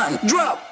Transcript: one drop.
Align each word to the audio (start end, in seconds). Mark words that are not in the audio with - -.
one 0.00 0.18
drop. 0.26 0.69